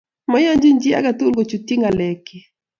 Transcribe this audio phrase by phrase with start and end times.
[0.31, 2.37] Maiyanji chi age tugul kochutyi ngalek chi